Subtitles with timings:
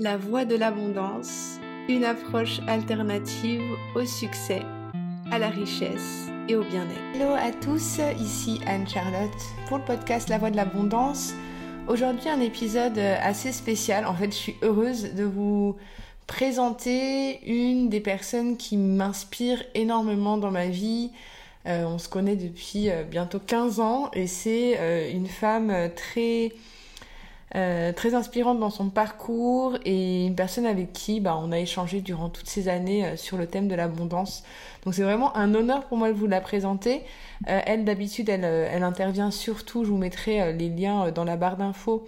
[0.00, 3.64] La voie de l'abondance, une approche alternative
[3.96, 4.62] au succès,
[5.32, 7.16] à la richesse et au bien-être.
[7.16, 9.28] Hello à tous, ici Anne-Charlotte
[9.66, 11.34] pour le podcast La voie de l'abondance.
[11.88, 14.06] Aujourd'hui un épisode assez spécial.
[14.06, 15.74] En fait, je suis heureuse de vous
[16.28, 21.10] présenter une des personnes qui m'inspire énormément dans ma vie.
[21.66, 26.52] Euh, on se connaît depuis euh, bientôt 15 ans et c'est euh, une femme très
[27.56, 32.02] euh, très inspirante dans son parcours et une personne avec qui bah, on a échangé
[32.02, 34.44] durant toutes ces années euh, sur le thème de l'abondance.
[34.84, 37.02] Donc c'est vraiment un honneur pour moi de vous la présenter.
[37.48, 41.56] Euh, elle d'habitude elle, elle intervient surtout, je vous mettrai les liens dans la barre
[41.56, 42.06] d'infos,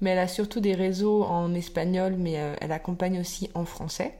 [0.00, 4.14] mais elle a surtout des réseaux en espagnol, mais elle accompagne aussi en français.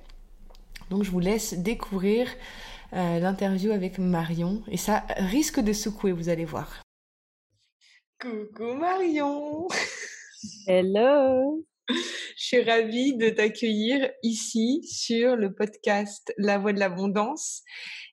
[0.90, 2.28] Donc je vous laisse découvrir
[2.92, 6.82] l'interview avec Marion et ça risque de secouer, vous allez voir.
[8.20, 9.68] Coucou Marion
[10.66, 11.94] Hello Je
[12.36, 17.62] suis ravie de t'accueillir ici sur le podcast La Voix de l'Abondance.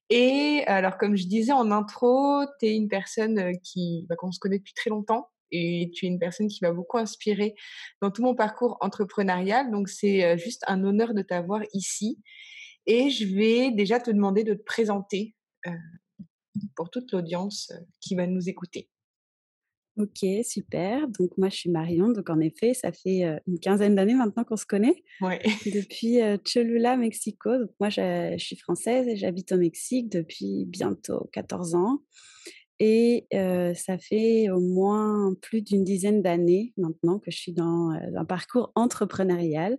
[0.10, 4.32] Et alors, comme je disais en intro, tu es une personne euh, qui, bah, qu'on
[4.32, 7.56] se connaît depuis très longtemps et tu es une personne qui m'a beaucoup inspirée
[8.02, 9.72] dans tout mon parcours entrepreneurial.
[9.72, 12.22] Donc, c'est euh, juste un honneur de t'avoir ici.
[12.86, 15.36] Et je vais déjà te demander de te présenter
[15.68, 15.72] euh,
[16.76, 18.90] pour toute l'audience qui va nous écouter.
[19.98, 21.08] Ok, super.
[21.08, 22.10] Donc moi, je suis Marion.
[22.10, 25.04] Donc en effet, ça fait une quinzaine d'années maintenant qu'on se connaît.
[25.22, 25.40] Ouais.
[25.66, 27.58] Depuis Cholula, Mexico.
[27.58, 32.00] Donc moi, je, suis française et j'habite au Mexique depuis bientôt 14 ans.
[32.80, 33.28] Et
[33.76, 38.72] ça fait au moins plus d'une dizaine d'années maintenant que je suis dans un parcours
[38.76, 39.78] entrepreneurial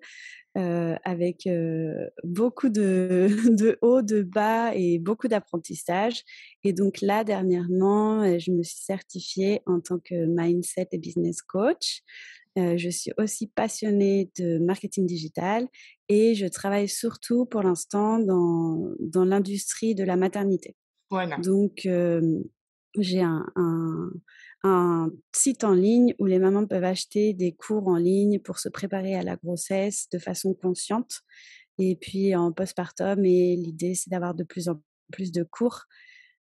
[0.57, 3.27] euh, avec euh, beaucoup de,
[3.59, 6.23] de hauts, de bas et beaucoup d'apprentissage.
[6.63, 11.43] Et donc là, dernièrement, euh, je me suis certifiée en tant que mindset et business
[11.43, 12.03] coach.
[12.57, 15.67] je suis aussi passionnée de marketing digital
[16.09, 20.77] et je travaille surtout pour l'instant dans, dans l'industrie de la maternité.
[21.11, 21.37] Voilà.
[21.39, 21.89] Donc,
[22.99, 28.59] j'ai un, site en ligne où les mamans peuvent acheter des cours en ligne pour
[28.59, 31.21] se préparer à la grossesse de façon consciente.
[31.79, 34.81] Et puis en postpartum, et l'idée, c'est d'avoir de plus en
[35.13, 35.85] plus de cours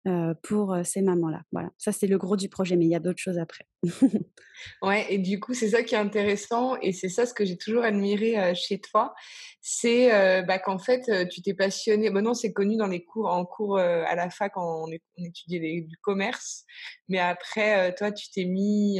[0.05, 1.43] euh, pour ces mamans-là.
[1.53, 3.65] Voilà, ça c'est le gros du projet, mais il y a d'autres choses après.
[4.81, 7.57] ouais, et du coup, c'est ça qui est intéressant et c'est ça ce que j'ai
[7.57, 9.13] toujours admiré chez toi,
[9.61, 10.09] c'est
[10.43, 12.09] bah, qu'en fait, tu t'es passionné.
[12.09, 15.81] Bon, non, c'est connu dans les cours, en cours à la fac, on, on étudiait
[15.81, 16.65] du commerce,
[17.07, 18.99] mais après, toi, tu t'es mis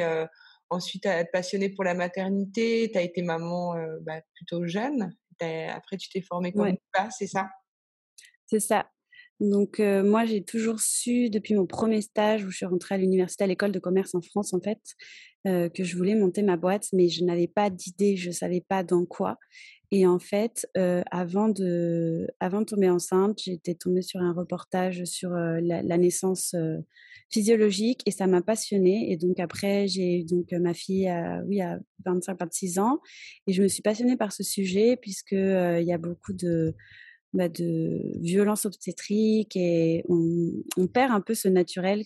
[0.70, 5.98] ensuite à être passionné pour la maternité, tu as été maman bah, plutôt jeune, après,
[5.98, 7.50] tu t'es formée comme ça, c'est ça?
[8.46, 8.88] C'est ça.
[9.44, 13.44] Donc moi, j'ai toujours su depuis mon premier stage où je suis rentrée à l'université,
[13.44, 14.80] à l'école de commerce en France en fait,
[15.46, 19.06] que je voulais monter ma boîte, mais je n'avais pas d'idée, je savais pas dans
[19.06, 19.38] quoi.
[19.92, 20.66] Et en fait,
[21.12, 26.56] avant de, avant de tomber enceinte, j'étais tombée sur un reportage sur la, naissance
[27.30, 29.12] physiologique et ça m'a passionnée.
[29.12, 33.02] Et donc après, j'ai eu donc ma fille à, oui, à 25-26 ans
[33.46, 36.74] et je me suis passionnée par ce sujet puisque il y a beaucoup de
[37.34, 42.04] bah, de violence obstétrique et on, perd un peu ce naturel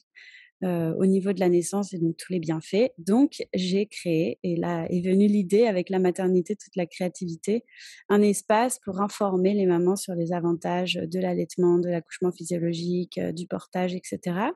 [0.64, 2.92] euh, au niveau de la naissance et donc tous les bienfaits.
[2.98, 7.66] Donc j'ai créé, et là est venue l'idée avec la maternité, toute la créativité,
[8.10, 13.32] un espace pour informer les mamans sur les avantages de l'allaitement, de l'accouchement physiologique, euh,
[13.34, 14.52] du portage, etc.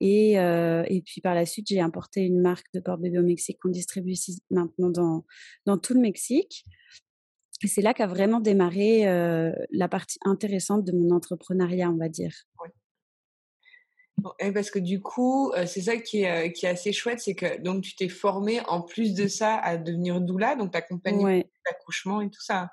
[0.00, 3.58] Et, euh, et, puis par la suite, j'ai importé une marque de porte-bébé au Mexique
[3.60, 5.24] qu'on distribue ici maintenant dans,
[5.64, 6.64] dans tout le Mexique.
[7.62, 9.04] Et c'est là qu'a vraiment démarré
[9.70, 12.32] la partie intéressante de mon entrepreneuriat, on va dire.
[12.62, 14.52] Oui.
[14.52, 17.82] parce que du coup, c'est ça qui est, qui est assez chouette, c'est que donc
[17.82, 21.50] tu t'es formée en plus de ça à devenir doula, donc t'accompagnes ouais.
[21.66, 22.70] l'accouchement et tout ça.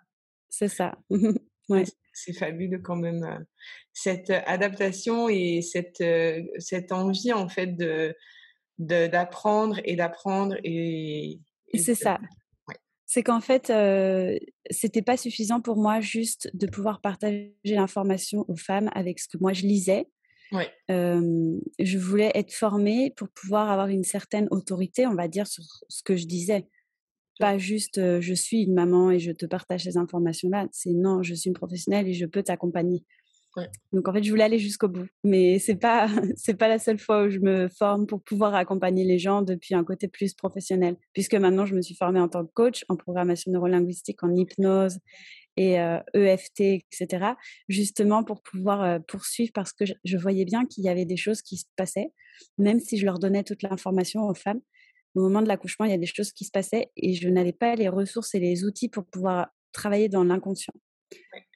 [0.50, 0.96] C'est ça.
[1.70, 1.84] ouais.
[2.14, 3.46] C'est fabuleux quand même
[3.94, 6.04] cette adaptation et cette
[6.60, 8.16] cette envie en fait de
[8.78, 11.40] d'apprendre et d'apprendre et,
[11.74, 12.20] et c'est ça
[13.13, 14.40] c'est qu'en fait, euh,
[14.72, 19.38] c'était pas suffisant pour moi juste de pouvoir partager l'information aux femmes avec ce que
[19.39, 20.07] moi je lisais.
[20.51, 26.01] je voulais être formée pour pouvoir avoir une certaine autorité, on va dire, sur ce
[26.01, 26.68] que je disais.
[27.38, 30.68] Pas juste je suis une maman et je te partage ces informations-là.
[30.71, 33.04] C'est non, je suis une professionnelle et je peux t'accompagner.
[33.92, 37.00] Donc en fait, je voulais aller jusqu'au bout, mais c'est pas c'est pas la seule
[37.00, 40.96] fois où je me forme pour pouvoir accompagner les gens depuis un côté plus professionnel,
[41.14, 44.98] puisque maintenant je me suis formée en tant que coach en programmation neurolinguistique, en hypnose
[45.56, 45.74] et
[46.14, 47.26] EFT, e etc.
[47.70, 51.58] Justement pour pouvoir poursuivre parce que je, voyais bien qu'il y avait des choses qui
[51.58, 52.12] se passaient,
[52.58, 54.62] même si je leur donnais toute l'information aux femmes.
[55.16, 57.54] Au moment de l'accouchement, il y a des choses qui se passaient et je n'avais
[57.54, 60.74] pas les ressources et les outils pour pouvoir travailler dans l'inconscient.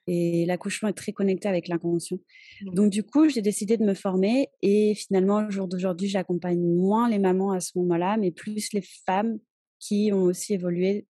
[0.07, 2.17] Et l'accouchement est très connecté avec l'inconscient.
[2.61, 2.73] Mmh.
[2.73, 4.47] Donc, du coup, j'ai décidé de me former.
[4.61, 8.83] Et finalement, au jour d'aujourd'hui, j'accompagne moins les mamans à ce moment-là, mais plus les
[9.05, 9.39] femmes
[9.79, 11.05] qui ont aussi évolué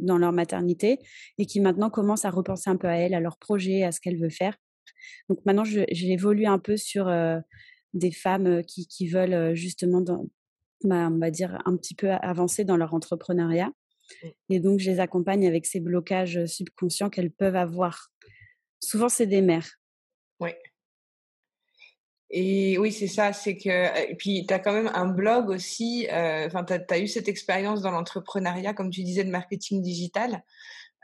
[0.00, 0.98] dans leur maternité
[1.38, 4.00] et qui maintenant commencent à repenser un peu à elles, à leur projet, à ce
[4.00, 4.56] qu'elles veulent faire.
[5.28, 7.12] Donc maintenant, j'ai évolué un peu sur
[7.94, 10.26] des femmes qui, qui veulent justement, dans,
[10.84, 13.70] bah, on va dire, un petit peu avancer dans leur entrepreneuriat.
[14.48, 18.10] Et donc, je les accompagne avec ces blocages subconscients qu'elles peuvent avoir.
[18.80, 19.78] Souvent, c'est des mères.
[20.40, 20.50] Oui.
[22.30, 24.10] Et oui, c'est ça, c'est que.
[24.10, 26.06] Et puis, tu as quand même un blog aussi.
[26.10, 30.42] Enfin, tu as, eu cette expérience dans l'entrepreneuriat, comme tu disais, de marketing digital.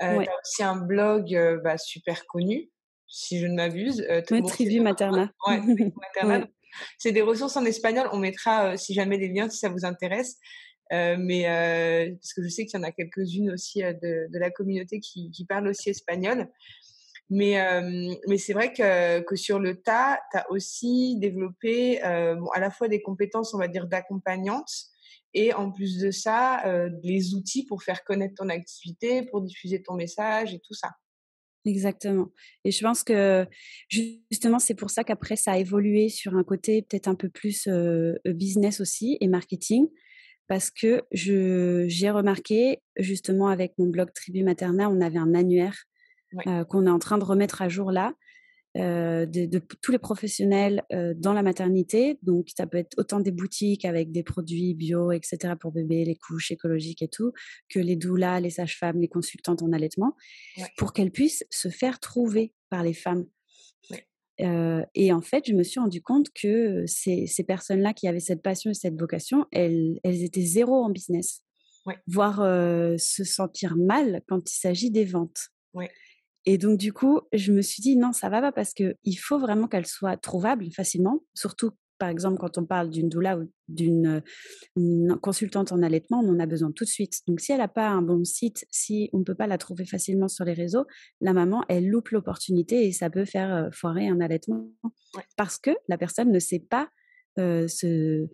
[0.02, 2.70] Euh, Tu as aussi un blog bah, super connu,
[3.06, 4.04] si je ne m'abuse.
[4.08, 5.32] Euh, oui, Tribu Materna.
[5.46, 5.60] Ouais,
[6.14, 6.46] Materna.
[6.98, 8.08] C'est des ressources en espagnol.
[8.12, 10.36] On mettra, si jamais, les liens si ça vous intéresse.
[10.92, 14.38] Euh, mais euh, parce que je sais qu'il y en a quelques-unes aussi de, de,
[14.38, 16.48] la communauté qui, qui parlent aussi espagnol.
[17.30, 22.36] Mais, euh, mais c'est vrai que, que sur le tas, tu as aussi développé euh,
[22.54, 24.70] à la fois des compétences, on va dire, d'accompagnante
[25.34, 29.82] et en plus de ça, euh, les outils pour faire connaître ton activité, pour diffuser
[29.82, 30.88] ton message et tout ça.
[31.66, 32.30] Exactement.
[32.64, 33.46] Et je pense que
[33.90, 37.66] justement, c'est pour ça qu'après, ça a évolué sur un côté peut-être un peu plus
[37.66, 39.88] euh, business aussi et marketing.
[40.48, 45.84] Parce que j'ai remarqué, justement, avec mon blog Tribu Materna, on avait un annuaire
[46.68, 48.14] qu'on est en train de remettre à jour là.
[48.74, 50.82] de, tous les professionnels
[51.16, 52.18] dans la maternité.
[52.22, 55.54] Donc, ça peut être autant des boutiques avec des produits bio, etc.
[55.60, 57.32] pour bébés, les couches écologiques et tout,
[57.68, 60.16] que les doulas, les sages-femmes, les consultantes en allaitement,
[60.78, 63.26] pour qu'elles puissent se faire trouver par les femmes.
[64.38, 68.42] Et en fait, je me suis rendu compte que ces, ces personnes-là qui avaient cette
[68.42, 71.42] passion et cette vocation, elles, elles étaient zéro en business,
[72.06, 72.36] voire
[72.98, 75.48] se sentir mal quand il s'agit des ventes.
[76.46, 79.38] Et donc, du coup, je me suis dit, non, ça va pas parce qu'il faut
[79.38, 84.22] vraiment qu'elle soit trouvable facilement, surtout par exemple, quand on parle d'une doula ou d'une
[85.20, 87.20] consultante en allaitement, on en a besoin tout de suite.
[87.26, 89.84] Donc, si elle n'a pas un bon site, si on ne peut pas la trouver
[89.84, 90.86] facilement sur les réseaux,
[91.20, 94.70] la maman, elle loupe l'opportunité et ça peut faire foirer un allaitement
[95.36, 96.88] parce que la personne ne sait pas
[97.36, 98.28] se,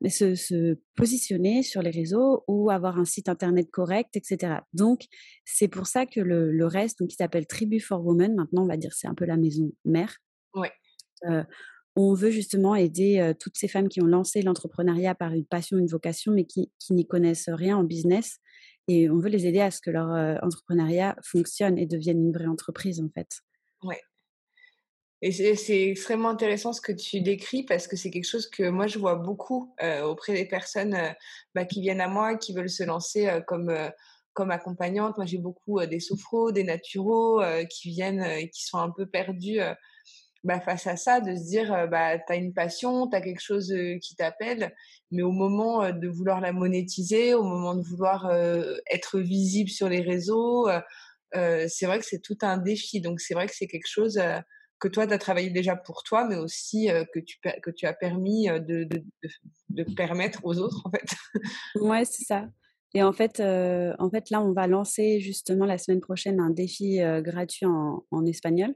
[0.00, 4.60] mais se, positionner sur les réseaux ou avoir un site internet correct, etc.
[4.72, 5.04] Donc,
[5.44, 8.76] c'est pour ça que le, reste, donc, qui s'appelle Tribu for Women, maintenant, on va
[8.76, 10.16] dire c'est un peu la maison mère.
[10.54, 10.72] Ouais.
[11.24, 11.44] Euh,
[11.96, 15.78] on veut justement aider euh, toutes ces femmes qui ont lancé l'entrepreneuriat par une passion,
[15.78, 18.38] une vocation, mais qui, qui n'y connaissent rien en business.
[18.88, 22.32] Et on veut les aider à ce que leur euh, entrepreneuriat fonctionne et devienne une
[22.32, 23.40] vraie entreprise, en fait.
[23.82, 24.00] Ouais,
[25.22, 28.86] et c'est extrêmement intéressant ce que tu décris parce que c'est quelque chose que moi
[28.86, 31.08] je vois beaucoup euh, auprès des personnes euh,
[31.54, 33.74] bah, qui viennent à moi, qui veulent se lancer euh, comme
[34.34, 35.16] comme accompagnante.
[35.16, 37.40] Moi j'ai beaucoup des sophros, des naturaux
[37.70, 39.60] qui viennent et qui sont un peu perdus
[40.46, 43.42] bah, face à ça, de se dire bah tu as une passion, tu as quelque
[43.42, 44.72] chose qui t'appelle,
[45.10, 48.30] mais au moment de vouloir la monétiser, au moment de vouloir
[48.90, 50.68] être visible sur les réseaux,
[51.32, 53.00] c'est vrai que c'est tout un défi.
[53.00, 54.20] Donc c'est vrai que c'est quelque chose
[54.78, 57.92] que toi, tu as travaillé déjà pour toi, mais aussi que, tu, que tu as
[57.92, 58.88] permis de,
[59.96, 61.08] permettre aux autres, en fait.
[61.80, 62.46] Ouais, c'est ça.
[62.94, 67.00] Et en fait, en fait, là, on va lancer justement la semaine prochaine un défi
[67.22, 68.74] gratuit en, espagnol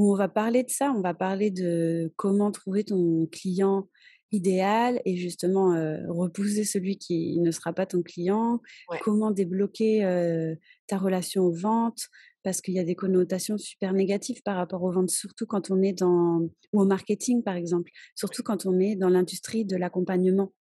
[0.00, 3.86] où on va parler de ça, on va parler de comment trouver ton client
[4.32, 5.74] idéal et justement
[6.08, 8.62] repousser celui qui ne sera pas ton client,
[9.02, 12.00] comment débloquer ta relation aux ventes,
[12.42, 15.82] parce qu'il y a des connotations super négatives par rapport aux ventes, surtout quand on
[15.82, 20.54] est dans, ou au marketing par exemple, surtout quand on est dans l'industrie de l'accompagnement.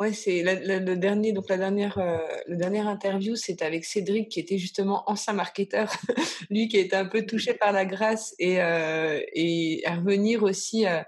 [0.00, 2.16] Ouais, c'est le, dernier, donc la dernière, euh,
[2.46, 5.92] le dernier interview, c'était avec Cédric qui était justement ancien marketeur,
[6.50, 10.86] lui qui était un peu touché par la grâce et, euh, et à revenir aussi
[10.86, 11.02] euh,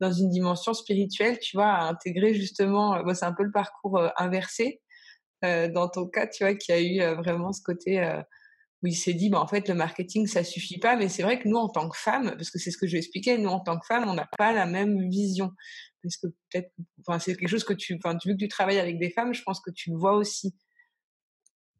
[0.00, 4.80] dans une dimension spirituelle, tu vois, à intégrer justement, c'est un peu le parcours inversé.
[5.42, 8.00] dans ton cas, tu vois, qui a eu vraiment ce côté
[8.82, 10.96] où il s'est dit, bah, en fait, le marketing, ça suffit pas.
[10.96, 12.92] Mais c'est vrai que nous, en tant que femmes, parce que c'est ce que je
[12.92, 15.50] vais expliquer, nous, en tant que femmes, on n'a pas la même vision.
[16.02, 16.70] Parce que peut-être,
[17.06, 19.42] enfin, c'est quelque chose que tu, enfin, vu que tu travailles avec des femmes, je
[19.42, 20.54] pense que tu le vois aussi.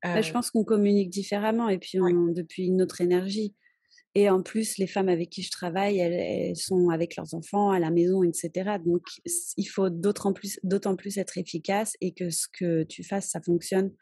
[0.03, 3.55] Bah, je euh pense qu'on communique différemment et puis on, depuis une autre énergie.
[4.15, 7.79] Et en plus, les femmes avec qui je travaille, elles, sont avec leurs enfants à
[7.79, 8.79] la maison, etc.
[8.85, 9.03] Donc,
[9.57, 13.41] il faut d'autant plus, d'autant plus être efficace et que ce que tu fasses, ça
[13.41, 13.93] fonctionne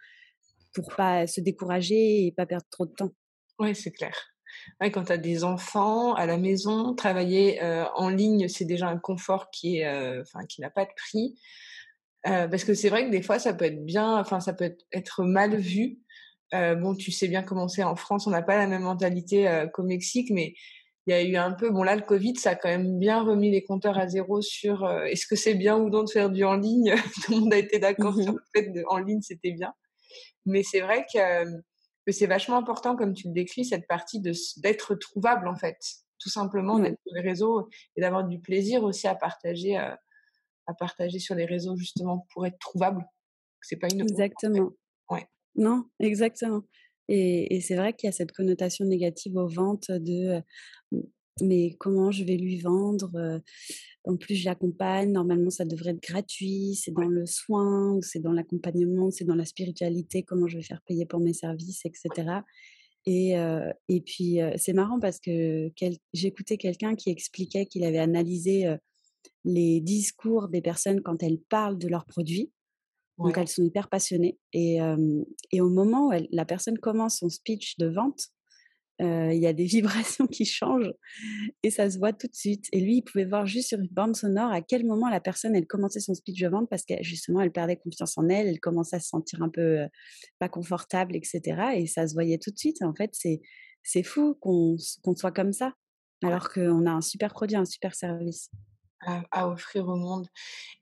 [0.73, 3.13] pour pas se décourager et pas perdre trop de temps.
[3.59, 4.15] Oui, c'est clair.
[4.93, 7.61] Quand tu as des enfants à la maison, travailler
[7.95, 11.39] en ligne, c'est déjà un confort qui est, qui n'a pas de prix.
[12.23, 15.25] parce que c'est vrai que des fois, ça peut être bien, enfin, ça peut être
[15.25, 15.99] mal vu.
[16.53, 19.83] bon, tu sais bien comment c'est en France, on n'a pas la même mentalité qu'au
[19.83, 20.55] Mexique, mais
[21.07, 23.23] il y a eu un peu, bon là, le Covid, ça a quand même bien
[23.23, 26.45] remis les compteurs à zéro sur est-ce que c'est bien ou non de faire du
[26.45, 26.95] en ligne?
[27.25, 29.73] Tout le monde a été d'accord sur mmh le fait de en ligne, c'était bien.
[30.47, 31.45] Mais c'est vrai que,
[32.07, 35.79] que c'est vachement important, comme tu le décris, cette partie d'être trouvable, en fait.
[36.19, 39.99] Tout simplement, d'être sur les réseaux et d'avoir du plaisir aussi à partager, à
[40.79, 43.05] partager sur les réseaux, justement, pour être trouvable.
[43.61, 44.03] C'est pas une.
[44.03, 44.71] Exactement.
[45.11, 45.27] Ouais.
[45.57, 46.63] Non, exactement.
[47.09, 50.43] Et, c'est vrai qu'il y a cette connotation négative aux ventes de
[51.41, 53.41] mais comment je vais lui vendre
[54.05, 55.13] En plus, je l'accompagne.
[55.13, 56.75] Normalement, ça devrait être gratuit.
[56.75, 60.23] C'est dans le soin, c'est dans l'accompagnement, c'est dans la spiritualité.
[60.23, 62.41] Comment je vais faire payer pour mes services, etc.
[63.05, 63.35] Et,
[63.89, 65.71] et puis, c'est marrant parce que
[66.13, 68.75] j'écoutais quelqu'un qui expliquait qu'il avait analysé
[69.45, 72.51] les discours des personnes quand elles parlent de leurs produits.
[73.19, 74.39] Donc, elles sont hyper passionnées.
[74.53, 74.79] Et,
[75.53, 78.31] et au moment où la personne commence son speech de vente,
[78.99, 80.93] il y a des vibrations qui changent
[81.63, 82.67] et ça se voit tout de suite.
[82.73, 85.55] Et lui, il pouvait voir juste sur une bande sonore à quel moment la personne,
[85.55, 88.61] elle commençait son speech de vente parce que justement, elle perdait confiance en elle, elle
[88.61, 89.87] commençait à se sentir un peu
[90.39, 91.41] pas confortable, etc.
[91.77, 92.83] Et ça se voyait tout de suite.
[92.83, 93.41] En fait, c'est,
[93.83, 95.73] c'est fou qu'on, soit comme ça
[96.23, 98.51] alors qu'on a un super produit, un super service.
[99.31, 100.27] À, offrir au monde.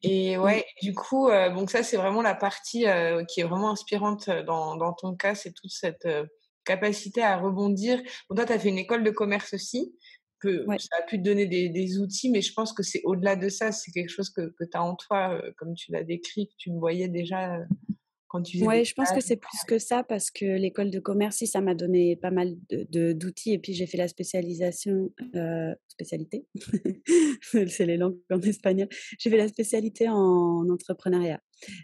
[0.03, 0.41] Et mmh.
[0.41, 2.87] ouais, du coup, donc ça, c'est vraiment la partie
[3.29, 6.07] qui est vraiment inspirante dans, dans ton cas, c'est toute cette
[6.65, 8.03] capacité à rebondir.
[8.29, 9.95] Bon, toi, tu as fait une école de commerce aussi.
[10.41, 13.49] Que Ça a pu te donner des, outils, mais je pense que c'est au-delà de
[13.49, 13.73] ça.
[13.73, 16.55] C'est quelque chose que, que tu as en toi, euh, comme tu l'as décrit, que
[16.59, 17.65] tu me voyais déjà euh,
[18.29, 18.69] quand tu faisais.
[18.69, 21.75] Oui, je pense que c'est plus que ça parce que l'école de commerce, ça m'a
[21.75, 22.57] donné pas mal
[22.91, 23.53] d'outils.
[23.53, 26.45] Et puis, j'ai fait la spécialisation, euh, spécialité,
[27.41, 28.89] c'est les langues en espagnol.
[29.19, 31.41] J'ai fait la spécialité en entrepreneuriat.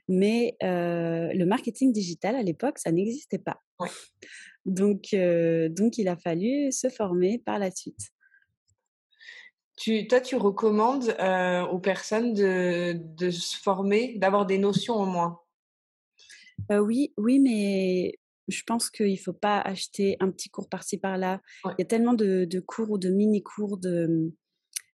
[0.06, 3.62] Mais le marketing digital, à l'époque, ça n'existait pas.
[3.78, 3.88] Ouais.
[4.67, 8.11] Donc, donc, il a fallu se former par la suite.
[9.76, 11.17] Tu, toi, tu recommandes
[11.71, 15.40] aux personnes de, de, se former, d'avoir des notions au moins?
[16.71, 21.40] Oui, oui, mais je pense qu'il ne faut pas acheter un petit cours par-ci par-là.
[21.64, 24.33] Il y a tellement de, de cours ou de mini-cours de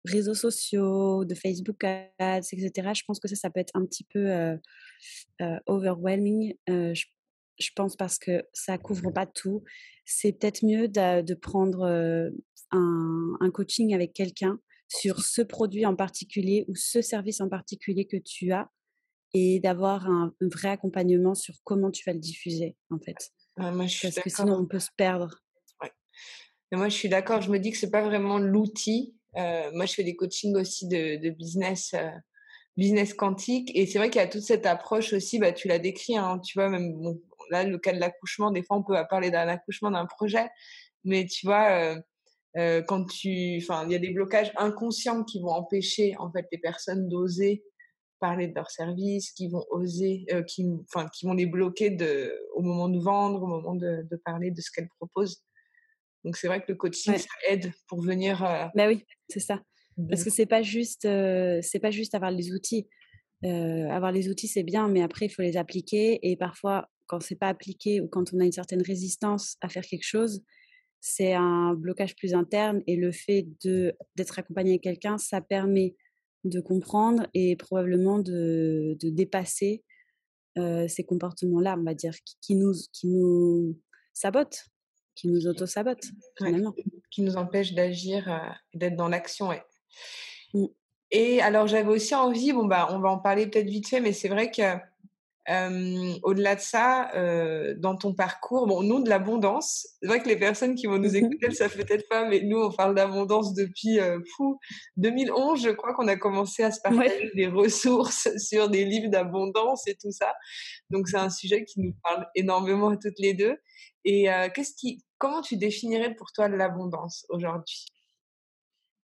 [0.04, 2.90] réseaux sociaux, de Facebook Ads, etc.
[2.95, 4.59] Je pense que ça, ça peut être un petit peu
[5.66, 6.54] overwhelming.
[6.69, 7.04] Je,
[7.59, 9.62] je pense parce que ça couvre pas tout.
[10.04, 11.85] C'est peut-être mieux de, prendre
[12.71, 18.06] un, un, coaching avec quelqu'un sur ce produit en particulier ou ce service en particulier
[18.06, 18.71] que tu as
[19.35, 23.30] et d'avoir un, vrai accompagnement sur comment tu vas le diffuser en fait.
[23.56, 25.38] moi, je parce que sinon on peut se perdre.
[25.80, 25.90] Ouais.
[26.73, 29.14] moi je suis d'accord, je me dis que c'est pas vraiment l'outil.
[29.35, 31.94] moi je fais des coachings aussi de, de business
[32.76, 33.71] business quantique.
[33.75, 36.38] Et c'est vrai qu'il y a toute cette approche aussi, bah, tu l'as décrit, hein,
[36.38, 37.21] tu vois, même bon,
[37.52, 40.49] là, le cas de l'accouchement, des fois, on peut parler d'un accouchement, d'un projet,
[41.04, 42.00] mais tu vois, euh,
[42.56, 46.47] euh, quand tu, enfin, il y a des blocages inconscients qui vont empêcher en fait
[46.52, 47.64] les personnes d'oser
[48.21, 52.32] parler de leur service, qui vont oser, euh, qui, enfin, qui vont les bloquer de,
[52.54, 55.42] au moment de vendre, au moment de, de parler de ce qu'elles proposent.
[56.25, 58.71] Donc c'est vrai que le coaching ça aide pour venir.
[58.76, 59.61] Ben oui, c'est ça.
[60.09, 62.88] Parce que c'est pas juste, c'est pas juste avoir les outils.
[63.42, 67.37] avoir les outils c'est bien, mais après il faut les appliquer et parfois quand c'est
[67.37, 70.42] pas appliqué ou quand on a une certaine résistance à faire quelque chose,
[70.99, 75.95] c'est un blocage plus interne et le fait de d'être accompagné avec quelqu'un, ça permet
[76.45, 79.85] de comprendre et probablement de, de dépasser
[80.57, 83.78] euh, ces comportements-là, on va dire, qui, nous qui nous
[84.14, 84.64] sabotent,
[85.14, 86.75] qui nous auto-sabotent finalement,
[87.11, 88.38] qui nous empêchent d'agir, euh,
[88.73, 89.49] d'être dans l'action.
[89.49, 89.62] Ouais.
[90.54, 90.64] Mmh.
[91.11, 94.14] Et alors j'avais aussi envie, bon bah on va en parler peut-être vite fait, mais
[94.14, 94.62] c'est vrai que
[95.49, 97.11] au-delà de ça,
[97.78, 101.16] dans ton parcours, bon, nous, de l'abondance, c'est vrai que les personnes qui vont nous
[101.16, 103.99] écouter, elles savent peut-être pas, mais nous, on parle d'abondance depuis
[104.37, 104.58] fou,
[104.96, 109.87] 2011, je crois qu'on a commencé à se partager des ressources sur des livres d'abondance
[109.88, 110.34] et tout ça.
[110.90, 113.56] Donc, c'est un sujet qui nous parle énormément à toutes les deux.
[114.04, 117.87] Et qu'est-ce qui, comment tu définirais pour toi l'abondance aujourd'hui?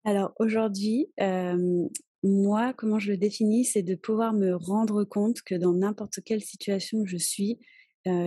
[0.05, 1.13] Alors aujourd'hui,
[2.23, 6.43] moi, comment je le définis, c'est de pouvoir me rendre compte que dans n'importe quelle
[6.43, 7.59] situation où je suis,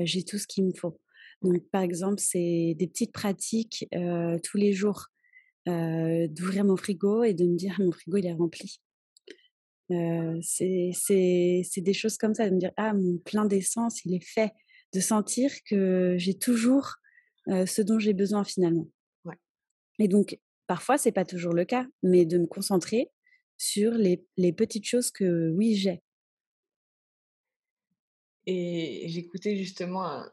[0.03, 0.99] j'ai tout ce qu'il me faut.
[1.41, 3.87] Donc, par exemple, c'est des petites pratiques
[4.43, 5.07] tous les jours,
[5.65, 8.79] d'ouvrir mon frigo et de me dire mon frigo il est rempli.
[10.41, 14.51] c'est des choses comme ça, de me dire ah mon plein d'essence il est fait,
[14.93, 16.95] de sentir que j'ai toujours
[17.47, 18.87] ce dont j'ai besoin finalement.
[19.99, 23.11] Et donc parfois c'est pas toujours le cas, mais de me concentrer
[23.61, 26.01] sur les, petites choses que oui, j'ai.
[28.47, 30.23] Et j'écoutais justement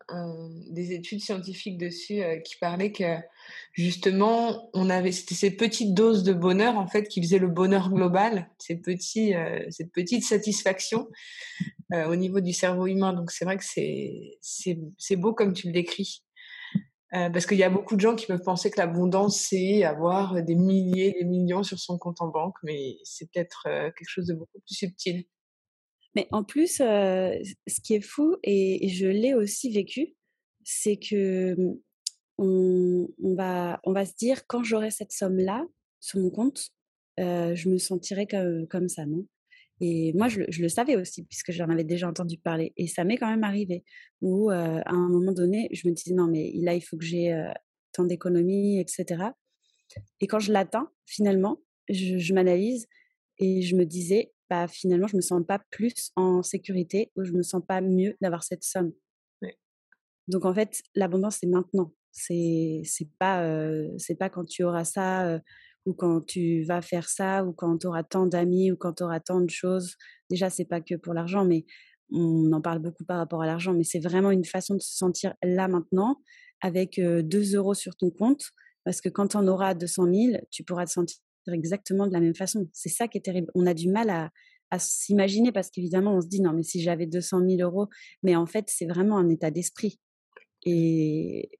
[0.70, 3.18] des études scientifiques dessus qui parlaient que
[3.74, 7.90] justement, on avait c'était ces petites doses de bonheur en fait qui faisaient le bonheur
[7.92, 9.34] global, ces petits,
[9.68, 11.10] cette petite satisfaction
[11.92, 13.12] au niveau du cerveau humain.
[13.12, 16.22] Donc c'est vrai que c'est c'est beau comme tu le décris.
[17.10, 20.54] Parce qu'il y a beaucoup de gens qui peuvent penser que l'abondance, c'est avoir des
[20.54, 24.60] milliers, des millions sur son compte en banque, mais c'est peut-être quelque chose de beaucoup
[24.66, 25.24] plus subtil.
[26.14, 30.16] Mais en plus, ce qui est fou, et, je l'ai aussi vécu,
[30.64, 31.78] c'est que mmh,
[32.38, 35.64] on, va, on va se dire, quand j'aurai cette somme-là
[36.00, 36.70] sur mon compte,
[37.16, 39.26] je me sentirai comme, comme ça, non?
[39.80, 42.72] Et moi, je, le savais aussi, puisque j'en avais déjà entendu parler.
[42.76, 43.84] Et ça m'est quand même arrivé,
[44.20, 47.32] où à un moment donné, je me disais, non, mais là, il faut que j'ai
[47.92, 49.24] tant d'économies, etc.
[50.20, 51.58] Et quand je l'atteins, finalement,
[51.88, 52.86] je, je m'analyse
[53.38, 57.32] et je me disais, bah, finalement, je me sens pas plus en sécurité ou je
[57.32, 58.92] me sens pas mieux d'avoir cette somme.
[60.28, 61.92] Donc en fait, l'abondance c'est maintenant.
[62.12, 62.82] C'est
[63.18, 63.44] pas
[63.96, 65.40] c'est pas quand tu auras ça
[65.88, 69.02] ou quand tu vas faire ça ou quand tu auras tant d'amis ou quand tu
[69.02, 69.96] auras tant de choses.
[70.30, 71.64] Déjà, c'est pas que pour l'argent, mais
[72.12, 74.96] on en parle beaucoup par rapport à l'argent, mais c'est vraiment une façon de se
[74.96, 76.20] sentir là maintenant
[76.60, 78.42] avec 2 euros sur ton compte.
[78.84, 81.16] Parce que quand tu en auras 200 000, tu pourras te sentir
[81.52, 82.68] exactement de la même façon.
[82.72, 83.50] C'est ça qui est terrible.
[83.54, 84.30] On a du mal à,
[84.78, 87.88] s'imaginer parce qu'évidemment, on se dit non, mais si j'avais 200 000 euros,
[88.22, 89.98] mais en fait, c'est vraiment un état d'esprit.
[90.64, 91.50] Et,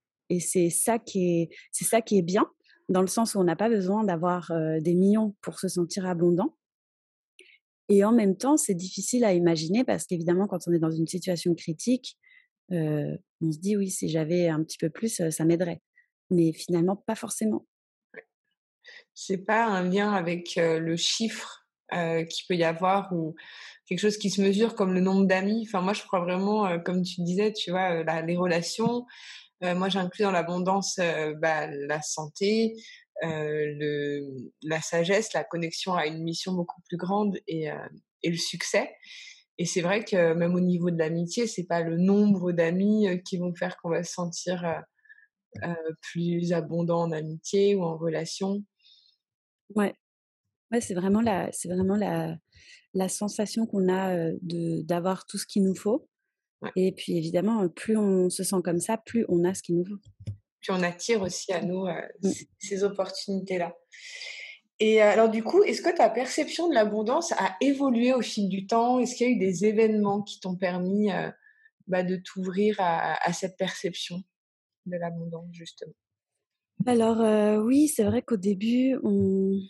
[0.40, 2.46] c'est ça qui est, c'est ça qui est bien,
[2.88, 6.56] dans le sens où on n'a pas besoin d'avoir des millions pour se sentir abondant.
[7.88, 11.06] Et en même temps, c'est difficile à imaginer parce qu'évidemment, quand on est dans une
[11.06, 12.18] situation critique,
[12.70, 15.80] on se dit oui, si j'avais un petit peu plus, ça m'aiderait.
[16.30, 17.66] Mais finalement, pas forcément
[19.14, 23.34] c'est pas un lien avec le chiffre qu'il peut y avoir ou
[23.86, 25.66] quelque chose qui se mesure comme le nombre d'amis?
[25.66, 29.06] Enfin, moi, je crois vraiment, comme tu disais, tu vois, les relations.
[29.62, 30.98] Moi, j'inclus dans l'abondance
[31.40, 32.74] bah, la santé,
[33.22, 37.68] le, la sagesse, la connexion à une mission beaucoup plus grande et,
[38.24, 38.90] le succès.
[39.58, 43.38] Et c'est vrai que même au niveau de l'amitié, c'est pas le nombre d'amis qui
[43.38, 44.64] vont faire qu'on va se sentir
[46.12, 48.62] plus abondant en amitié ou en relation.
[49.74, 49.94] Ouais.
[50.80, 55.74] C'est vraiment la c'est vraiment la sensation qu'on a, de d'avoir tout ce qu'il nous
[55.74, 56.08] faut
[56.76, 59.84] et puis évidemment, plus on se sent comme ça, plus on a ce qu'il nous
[59.84, 60.32] faut.
[60.60, 62.30] Puis on attire aussi à nous, mmh.
[62.58, 63.76] ces opportunités-là.
[64.80, 68.66] Et alors du coup, est-ce que ta perception de l'abondance a évolué au fil du
[68.66, 68.98] temps?
[69.00, 71.08] Est-ce qu'il y a eu des événements qui t'ont permis,
[71.86, 74.22] bah, de t'ouvrir à à cette perception
[74.86, 75.94] de l'abondance justement?
[76.86, 79.60] Alors oui, c'est vrai qu'au début, on,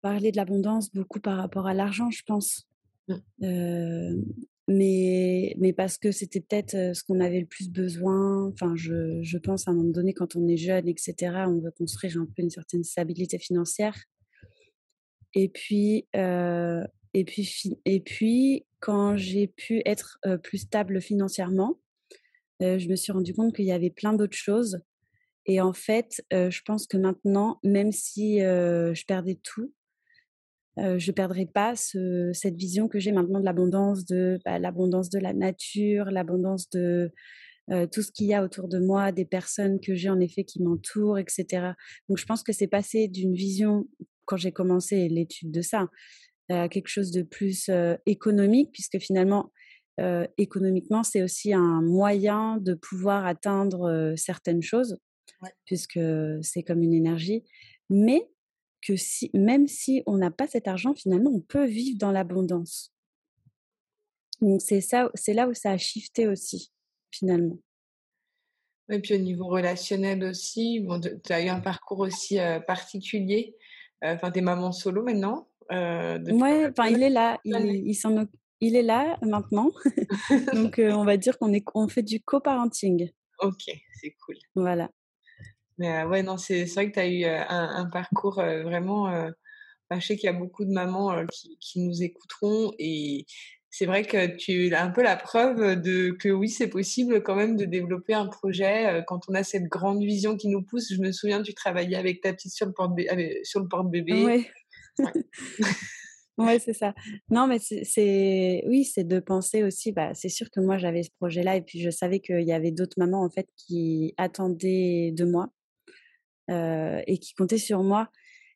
[0.00, 2.68] parlait de l'abondance beaucoup par rapport à l'argent, je pense.
[3.08, 4.22] Mmh.
[4.68, 8.48] Mais, mais parce que c'était peut-être ce qu'on avait le plus besoin.
[8.48, 11.14] Enfin, je, je, pense à un moment donné, quand on est jeune, etc.,
[11.46, 13.96] on veut construire un peu une certaine stabilité financière.
[15.34, 21.78] Et puis, et puis, et puis quand j'ai pu être plus stable financièrement,
[22.60, 24.80] je me suis rendu compte qu'il y avait plein d'autres choses
[25.46, 29.72] et en fait, je pense que maintenant, même si je perdais tout,
[30.76, 35.18] je ne perdrai pas cette vision que j'ai maintenant de l'abondance, de bah, l'abondance de
[35.18, 37.10] la nature, l'abondance de
[37.92, 40.62] tout ce qu'il y a autour de moi, des personnes que j'ai en effet qui
[40.62, 41.72] m'entourent, etc.
[42.08, 43.86] Donc je pense que c'est passé d'une vision,
[44.24, 45.88] quand j'ai commencé l'étude de ça,
[46.48, 47.70] à quelque chose de plus
[48.06, 49.52] économique, puisque finalement,
[50.38, 54.98] économiquement, c'est aussi un moyen de pouvoir atteindre certaines choses
[55.64, 56.00] puisque
[56.42, 57.44] c'est comme une énergie.
[57.90, 58.28] Mais
[58.86, 62.92] que si, même si on n'a pas cet argent, finalement, on peut vivre dans l'abondance.
[64.40, 66.72] Donc c'est ça, c'est là où ça a shifté aussi,
[67.10, 67.58] finalement.
[68.90, 73.56] Et puis au niveau relationnel aussi, bon, tu as eu un parcours aussi particulier.
[74.02, 75.48] Enfin, t'es maman solo maintenant.
[75.72, 78.28] Euh, ouais, enfin, il est là, il, il,
[78.60, 79.70] il est là maintenant.
[80.54, 83.10] Donc, on va dire qu'on est, on fait du coparenting.
[83.40, 83.64] Ok,
[84.00, 84.36] c'est cool.
[84.54, 84.90] Voilà.
[85.78, 89.10] Mais ouais, non, c'est vrai que tu as eu un, parcours vraiment.
[89.88, 93.24] Bah, je sais qu'il y a beaucoup de mamans qui, qui, nous écouteront et
[93.78, 97.36] c'est vrai que tu as un peu la preuve de que oui, c'est possible quand
[97.36, 100.90] même de développer un projet quand on a cette grande vision qui nous pousse.
[100.94, 103.40] Je me souviens, tu travaillais avec ta petite sur le porte-bébé.
[103.44, 104.24] Sur le porte -bébé.
[104.24, 104.50] Ouais.
[106.38, 106.94] ouais, c'est ça.
[107.30, 109.92] Non, mais c'est oui, c'est de penser aussi.
[109.92, 112.72] Bah, c'est sûr que moi j'avais ce projet-là et puis je savais qu'il y avait
[112.72, 115.50] d'autres mamans en fait qui attendaient de moi
[116.48, 118.10] et qui comptait sur moi.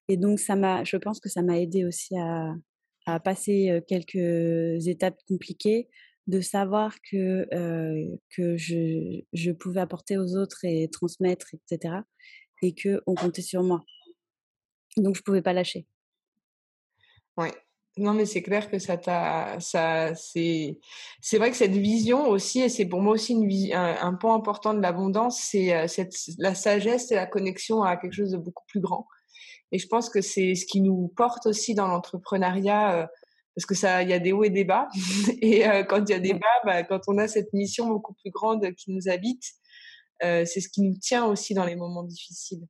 [0.09, 2.55] Et donc, ça m'a, je pense que ça m'a aidé aussi à,
[3.25, 5.89] passer quelques étapes compliquées
[6.29, 7.49] de savoir que,
[8.29, 11.97] que je, je, pouvais apporter aux autres et transmettre, etc.
[12.63, 13.83] Et qu'on comptait sur moi.
[14.97, 15.87] Donc, je ne pouvais pas lâcher.
[17.37, 17.53] Ouais.
[18.01, 20.79] Non, mais c'est clair que ça t'a, ça, c'est,
[21.21, 24.35] c'est vrai que cette vision aussi, et c'est pour moi aussi une, un, un point
[24.35, 28.65] important de l'abondance, c'est cette, la sagesse et la connexion à quelque chose de beaucoup
[28.67, 29.07] plus grand.
[29.73, 33.09] Et je pense que c'est ce qui nous porte aussi dans l'entrepreneuriat
[33.55, 34.89] parce que ça, il y a des hauts et des bas.
[35.43, 38.15] et euh, quand il y a des bas, bah, quand on a cette mission beaucoup
[38.15, 39.45] plus grande qui nous habite,
[40.23, 42.67] euh, c'est ce qui nous tient aussi dans les moments difficiles.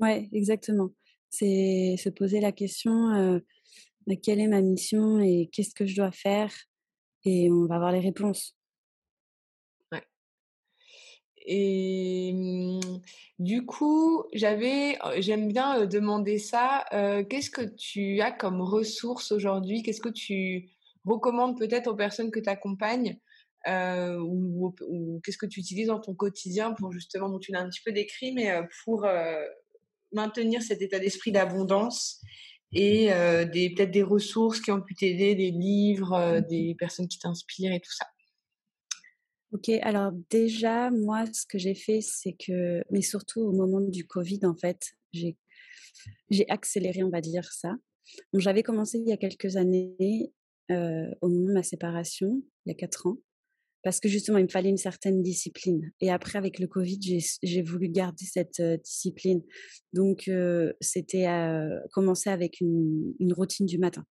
[0.00, 0.90] Ouais, exactement.
[1.30, 3.40] C'est se poser la question euh,
[4.22, 6.52] quelle est ma mission et qu'est-ce que je dois faire,
[7.24, 8.56] et on va avoir les réponses.
[11.46, 12.80] Et mmh,
[13.38, 16.86] du coup, j'avais, j'aime bien demander ça.
[17.28, 19.82] Qu'est-ce que tu as comme ressources aujourd'hui?
[19.82, 20.70] Qu'est-ce que tu
[21.04, 23.18] recommandes peut-être aux personnes que tu accompagnes
[23.66, 24.74] ou,
[25.22, 27.92] qu'est-ce que tu utilises dans ton quotidien pour justement, dont tu l'as un petit peu
[27.92, 28.50] décrit, mais
[28.84, 29.06] pour
[30.12, 32.22] maintenir cet état d'esprit d'abondance
[32.74, 33.06] et
[33.52, 37.72] des peut-être des ressources qui ont pu t'aider, des livres, mmh des personnes qui t'inspirent
[37.72, 38.06] et tout ça.
[39.54, 44.04] Ok, alors déjà, moi, ce que j'ai fait, c'est que, mais surtout au moment du
[44.04, 45.36] Covid, en fait, j'ai,
[46.28, 47.76] j'ai accéléré, on va dire ça.
[48.32, 50.32] j'avais commencé il y a quelques années,
[50.72, 53.18] euh, au moment de ma séparation, il y a quatre ans,
[53.84, 55.92] parce que justement, il me fallait une certaine discipline.
[56.00, 56.98] Et après, avec le Covid,
[57.42, 59.42] j'ai, voulu garder cette euh, discipline.
[59.92, 61.26] Donc, euh, c'était
[61.92, 64.04] commencer avec une, une routine du matin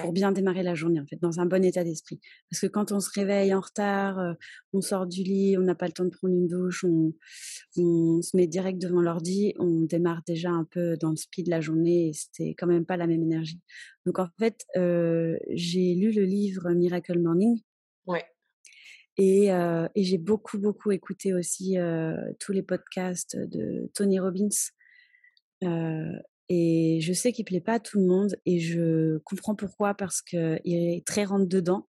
[0.00, 2.20] pour bien démarrer la journée, en fait, dans un bon état d'esprit.
[2.50, 4.34] Parce que quand on se réveille en retard, euh,
[4.72, 7.12] on sort du lit, on n'a pas le temps de prendre une douche, on,
[7.74, 11.60] se met direct devant l'ordi, on démarre déjà un peu dans le speed de la
[11.60, 13.60] journée et c'était quand même pas la même énergie.
[14.06, 17.60] Donc, en fait, euh, j'ai lu le livre Miracle Morning.
[18.06, 18.24] Ouais.
[19.18, 21.76] Et, euh, et j'ai beaucoup, beaucoup écouté aussi
[22.38, 24.48] tous les podcasts de Tony Robbins.
[26.48, 30.20] Et je sais qu'il plaît pas à tout le monde et je comprends pourquoi parce
[30.22, 31.88] qu'il est très rentre dedans.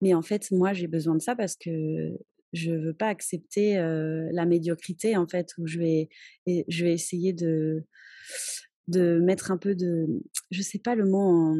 [0.00, 2.18] Mais en fait, moi, j'ai besoin de ça parce que
[2.52, 6.08] je veux pas accepter la médiocrité en fait où je vais
[6.46, 7.84] je vais essayer de
[8.88, 10.06] de mettre un peu de
[10.50, 11.56] je sais pas le mot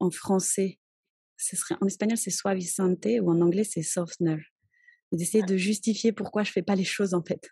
[0.00, 0.78] en français.
[1.38, 4.36] Ce serait en espagnol c'est suavizante ou en anglais c'est softener
[5.12, 7.48] d'essayer de justifier pourquoi je fais pas les choses en fait.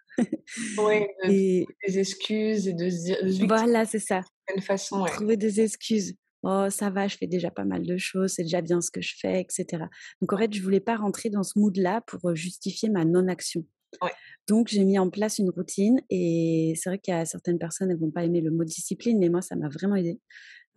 [0.79, 3.47] Oui, et des excuses et de se dire.
[3.47, 4.21] Voilà, c'est ça.
[4.55, 5.05] De façon.
[5.05, 6.15] Trouver des excuses.
[6.43, 9.01] Oh, ça va, je fais déjà pas mal de choses, c'est déjà bien ce que
[9.01, 9.85] je fais, etc.
[10.21, 13.65] Donc en fait, je voulais pas rentrer dans ce mood-là pour justifier ma non-action.
[14.03, 14.13] Ouais.
[14.47, 17.91] Donc j'ai mis en place une routine et c'est vrai qu'il y a certaines personnes,
[17.91, 20.21] elles vont pas aimer le mot discipline, mais moi ça m'a vraiment aidé.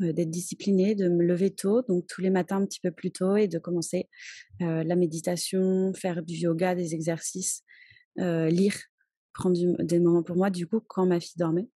[0.01, 3.11] Euh, d'être disciplinée, de me lever tôt, donc tous les matins un petit peu plus
[3.11, 4.07] tôt et de commencer
[4.61, 7.63] euh, la méditation, faire du yoga, des exercices,
[8.19, 8.75] euh, lire,
[9.33, 11.69] prendre des moments pour moi, du coup, quand ma fille dormait.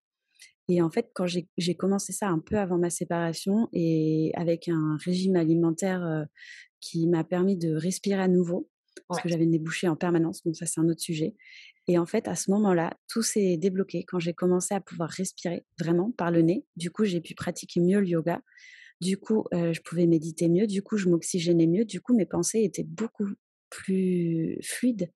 [0.69, 4.97] Et en fait, quand j'ai commencé ça un peu avant ma séparation et avec un
[5.03, 6.25] régime alimentaire
[6.79, 8.69] qui m'a permis de respirer à nouveau,
[9.10, 11.36] parce que j'avais une bouchées en permanence, donc ça c'est un autre sujet.
[11.91, 15.65] Et en fait, à ce moment-là, tout s'est débloqué quand j'ai commencé à pouvoir respirer
[15.77, 16.65] vraiment par le nez.
[16.77, 18.41] Du coup, j'ai pu pratiquer mieux le yoga.
[19.01, 20.67] Du coup, euh, je pouvais méditer mieux.
[20.67, 21.84] Du coup, je m'oxygénais mieux.
[21.84, 23.25] Du coup, mes pensées étaient beaucoup
[23.69, 25.12] plus fluides.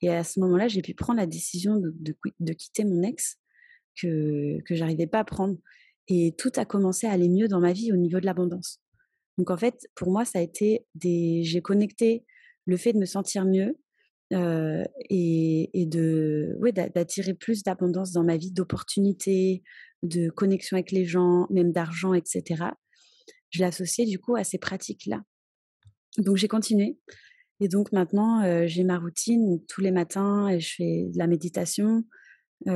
[0.00, 3.38] Et à ce moment-là, j'ai pu prendre la décision de, quitter mon ex
[4.00, 5.56] que, que j'arrivais pas à prendre.
[6.06, 8.80] Et tout a commencé à aller mieux dans ma vie au niveau de l'abondance.
[9.38, 11.42] Donc en fait, pour moi, ça a été des.
[11.42, 12.24] J'ai connecté
[12.64, 13.76] le fait de me sentir mieux
[14.32, 19.62] et, de ouais, d'attirer plus d'abondance dans ma vie, d'opportunités,
[20.02, 22.64] de connexion avec les gens, même d'argent, etc.
[23.50, 25.22] Je l'ai du coup à ces pratiques-là.
[26.18, 26.98] Donc j'ai continué.
[27.60, 32.04] Et donc maintenant, j'ai ma routine tous les matins et je fais de la méditation.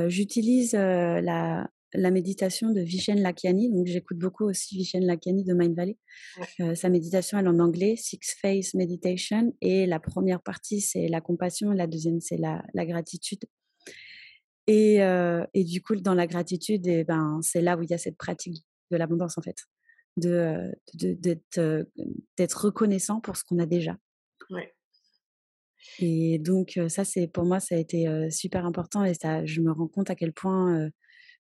[0.08, 3.72] J'utilise la, la méditation de Vishen Lakiani.
[3.72, 5.98] Donc, j'écoute beaucoup aussi Vishen Lakiani de Mind Valley.
[6.60, 9.54] Euh, sa méditation, elle est en anglais, Six Phase Meditation.
[9.60, 11.70] Et la première partie, c'est la compassion.
[11.70, 13.40] La deuxième, c'est la, gratitude.
[14.66, 17.90] Et, euh, et, du coup, dans la gratitude, et eh ben, c'est là où il
[17.90, 19.56] y a cette pratique de l'abondance, en fait.
[20.16, 21.84] De, d'être, euh,
[22.38, 23.96] d'être reconnaissant pour ce qu'on a déjà.
[25.98, 29.04] Et donc, ça, c'est pour moi, ça a été super important.
[29.04, 30.90] Et ça, je me rends compte à quel point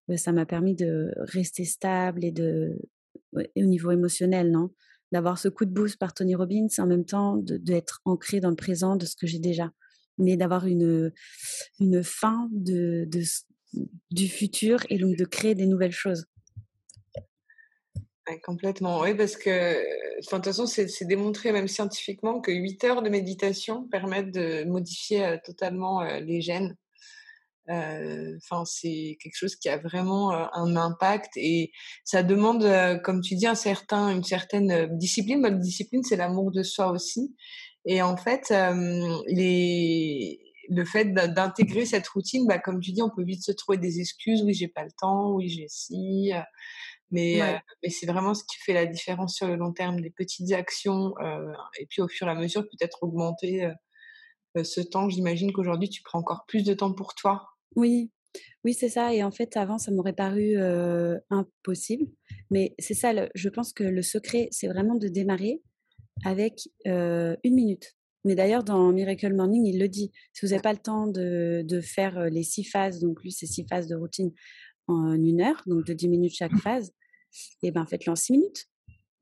[0.08, 2.78] bah, ça m'a permis de rester stable et de
[3.32, 4.70] au niveau émotionnel, non?
[5.12, 8.56] D'avoir ce coup de boost par Tony Robbins, en même temps d'être ancré dans le
[8.56, 9.70] présent de ce que j'ai déjà,
[10.18, 11.12] mais d'avoir une
[11.80, 13.22] une fin de, de,
[14.10, 16.26] du futur et donc de créer des nouvelles choses.
[18.42, 23.08] complètement, oui, parce que, de toute façon, c'est démontré même scientifiquement que 8 heures de
[23.08, 26.76] méditation permettent de modifier totalement les gènes.
[27.68, 31.72] Enfin, c'est quelque chose qui a vraiment un impact et
[32.04, 32.64] ça demande,
[33.02, 35.42] comme tu dis, un certain, une certaine discipline.
[35.42, 37.34] Bonne discipline, c'est l'amour de soi aussi.
[37.84, 38.52] Et en fait,
[39.28, 43.78] les, le fait d'intégrer cette routine, bah, comme tu dis, on peut vite se trouver
[43.78, 44.42] des excuses.
[44.42, 45.32] Oui, j'ai pas le temps.
[45.32, 46.32] Oui, j'ai si.
[47.10, 50.52] Mais, mais c'est vraiment ce qui fait la différence sur le long terme, des petites
[50.52, 51.14] actions.
[51.78, 53.70] et puis au fur et à mesure, peut-être augmenter
[54.62, 55.08] ce temps.
[55.08, 57.55] J'imagine qu'aujourd'hui, tu prends encore plus de temps pour toi.
[57.74, 58.10] Oui,
[58.64, 59.14] oui, c'est ça.
[59.14, 60.56] Et en fait, avant, ça m'aurait paru
[61.30, 62.06] impossible.
[62.50, 65.62] Mais c'est ça, je pense que le secret, c'est vraiment de démarrer
[66.24, 67.94] avec une minute.
[68.24, 70.10] Mais d'ailleurs, dans Miracle Morning, il le dit.
[70.32, 73.46] Si vous n'avez pas le temps de, de, faire les six phases, donc lui, c'est
[73.46, 74.32] six phases de routine
[74.88, 76.92] en une heure, donc de dix minutes chaque phase,
[77.62, 78.66] et eh ben faites-le en six minutes.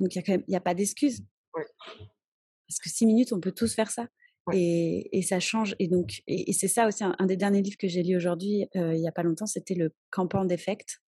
[0.01, 1.23] Donc, il n'y a, a pas d'excuse.
[1.53, 4.09] Parce que six minutes, on peut tous faire ça.
[4.53, 5.75] Et, et, ça change.
[5.79, 9.01] Et donc, et, c'est ça aussi, un, des derniers livres que j'ai lu aujourd'hui, il
[9.01, 11.01] n'y a pas longtemps, c'était le Compound Effect.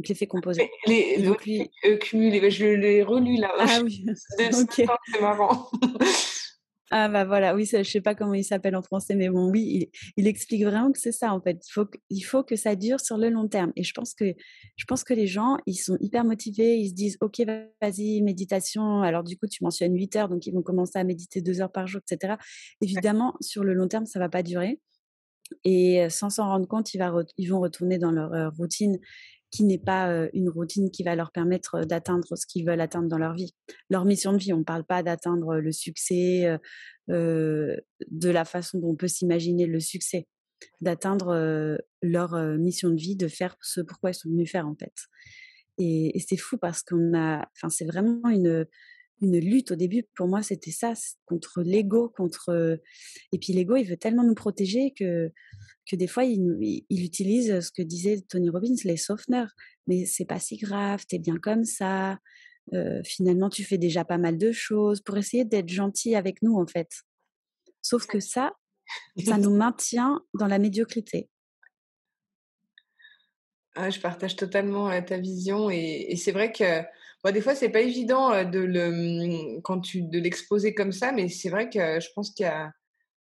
[0.00, 0.70] Donc l'effet composé.
[0.86, 1.22] Les, les,
[2.50, 3.52] je l'ai relu là.
[3.58, 4.04] Ah oui,
[4.36, 5.70] c'est marrant.
[6.96, 9.90] Ah bah voilà, oui, je sais pas comment il s'appelle en français, mais bon, oui,
[10.16, 11.60] il, explique vraiment que c'est ça en fait.
[11.66, 13.72] Il faut, il faut que ça dure sur le long terme.
[13.74, 14.32] Et je pense que,
[14.76, 17.42] je pense que les gens, ils sont hyper motivés, ils se disent, ok,
[17.82, 19.02] vas-y, méditation.
[19.02, 21.72] Alors du coup, tu mentionnes 8 heures, donc ils vont commencer à méditer 2 heures
[21.72, 22.34] par jour, etc.
[22.80, 24.78] Évidemment, sur le long terme, ça va pas durer.
[25.64, 27.04] Et sans s'en rendre compte, ils,
[27.38, 29.00] ils vont retourner dans leur routine
[29.54, 33.18] qui n'est pas une routine qui va leur permettre d'atteindre ce qu'ils veulent atteindre dans
[33.18, 33.54] leur vie.
[33.88, 36.58] Leur mission de vie, on ne parle pas d'atteindre le succès
[37.08, 37.80] de
[38.22, 40.26] la façon dont on peut s'imaginer le succès,
[40.80, 44.94] d'atteindre leur mission de vie, de faire ce pourquoi ils sont venus faire en fait.
[45.78, 48.66] Et, c'est fou parce qu'on a, enfin c'est vraiment une
[49.20, 50.92] une lutte au début pour moi c'était ça
[51.24, 52.80] contre l'ego contre
[53.32, 55.32] et puis l'ego il veut tellement nous protéger que
[55.86, 59.48] que des fois, il, il, utilise ce que disait Tony Robbins, les softeners.
[59.86, 62.18] Mais c'est pas si grave, tu es bien comme ça.
[62.72, 66.56] Euh, finalement, tu fais déjà pas mal de choses pour essayer d'être gentil avec nous,
[66.56, 66.88] en fait.
[67.82, 68.52] Sauf que ça,
[69.24, 71.28] ça nous maintient dans la médiocrité.
[73.76, 76.82] Ah, je partage totalement ta vision et, c'est vrai que
[77.24, 81.12] bon, des fois c'est pas évident euh, de le quand tu de l'exposer comme ça,
[81.12, 82.70] mais c'est vrai que je pense qu'il y a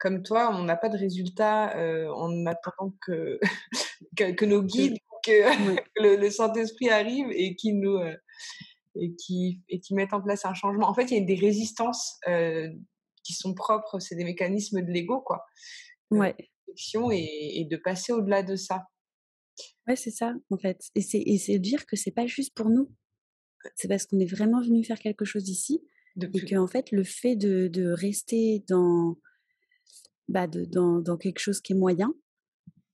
[0.03, 3.39] comme toi, on n'a pas de résultat euh, en attendant que,
[4.17, 5.31] que, nos guides, que
[6.19, 8.13] le, Saint-Esprit arrive et qui nous euh,
[8.95, 10.89] et qui et qui mettent en place un changement.
[10.89, 12.67] En fait, il y a des résistances euh,
[13.23, 15.45] qui sont propres, c'est des mécanismes de l'ego, quoi.
[16.11, 16.35] Ouais.
[17.11, 18.87] Et, et de passer au-delà de ça.
[19.87, 20.81] Ouais, c'est ça, en fait.
[20.95, 22.91] Et c'est de dire que c'est pas juste pour nous.
[23.75, 25.81] C'est parce qu'on est vraiment venu faire quelque chose ici.
[26.21, 29.17] Et que, en fait, le fait de, de rester dans,
[30.27, 32.13] bah, de, dans, dans, quelque chose qui est moyen,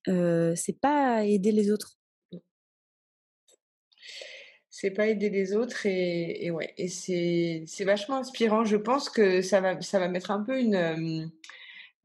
[0.08, 1.97] euh, c'est pas aider les autres.
[4.69, 8.63] C'est pas aider les autres et, et ouais et c'est vachement inspirant.
[8.63, 11.29] Je pense que ça va ça va mettre un peu une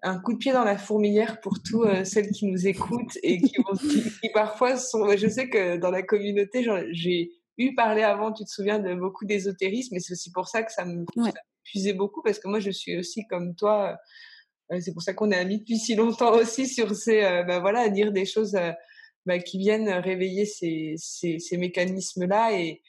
[0.02, 3.56] un coup de pied dans la fourmilière pour tous celles qui nous écoutent et qui,
[3.58, 5.16] vont, qui, parfois sont.
[5.16, 9.24] Je sais que dans la communauté, j'ai eu parlé avant, tu te souviens de beaucoup
[9.24, 11.92] d'ésotérisme, et c'est aussi pour ça que ça me ouais.
[11.94, 13.98] beaucoup parce que moi je suis aussi comme toi
[14.80, 17.88] c'est pour ça qu'on est amis depuis si longtemps aussi sur ces, bah, voilà, à
[17.88, 18.56] dire des choses
[19.26, 22.82] bah, qui viennent réveiller ces, ces, ces mécanismes-là et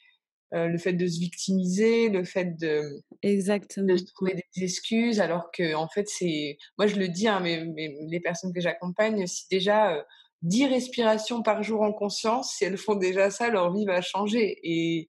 [0.52, 3.92] le fait de se victimiser, le fait de, Exactement.
[3.92, 7.40] de se trouver des excuses, alors que en fait c'est, moi je le dis, hein,
[7.40, 10.02] mais, mais, les personnes que j'accompagne, si déjà
[10.46, 14.58] 10 respirations par jour en conscience, si elles font déjà ça, leur vie va changer
[14.62, 15.08] et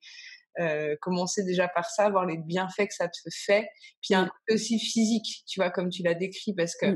[0.59, 3.69] euh, commencer déjà par ça, voir les bienfaits que ça te fait.
[4.01, 6.87] Puis il un côté aussi physique, tu vois, comme tu l'as décrit, parce que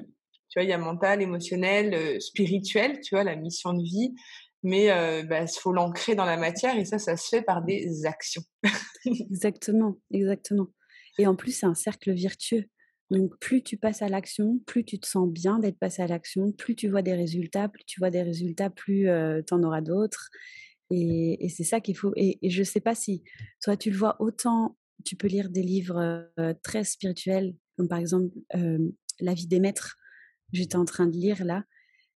[0.51, 4.13] tu vois, il y a mental, émotionnel, euh, spirituel, tu vois, la mission de vie.
[4.63, 7.63] Mais il euh, bah, faut l'ancrer dans la matière et ça, ça se fait par
[7.63, 8.43] des actions.
[9.05, 10.67] exactement, exactement.
[11.19, 12.65] Et en plus, c'est un cercle vertueux.
[13.11, 16.53] Donc, plus tu passes à l'action, plus tu te sens bien d'être passé à l'action,
[16.53, 19.07] plus tu vois des résultats, plus tu vois des résultats, plus
[19.45, 20.29] tu en auras d'autres.
[20.91, 22.13] Et, c'est ça qu'il faut.
[22.15, 23.21] Et, je ne sais pas si
[23.61, 26.31] toi, tu le vois autant, tu peux lire des livres
[26.63, 28.33] très spirituels, comme par exemple
[29.19, 29.97] La vie des maîtres.
[30.53, 31.65] J'étais en train de lire là.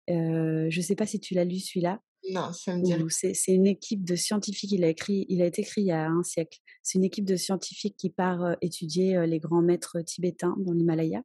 [0.09, 2.03] je ne sais pas si tu l'as lu celui-là.
[2.31, 2.95] Non, ça me dit
[3.35, 4.73] C'est une équipe de scientifiques.
[4.73, 6.59] Il a, écrit, il a été écrit il y a un siècle.
[6.83, 11.23] C'est une équipe de scientifiques qui part étudier les grands maîtres tibétains dans l'Himalaya.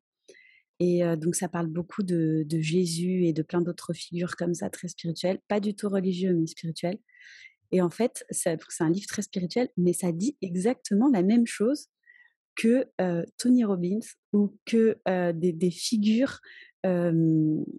[0.79, 4.69] Et donc, ça parle beaucoup de, de, Jésus et de plein d'autres figures comme ça,
[4.69, 5.39] très spirituelles.
[5.47, 6.99] Pas du tout religieux, mais spirituelles.
[7.71, 11.87] Et en fait, c'est un livre très spirituel, mais ça dit exactement la même chose
[12.55, 12.85] que
[13.37, 13.99] Tony Robbins
[14.33, 14.97] ou que
[15.31, 16.39] des, figures,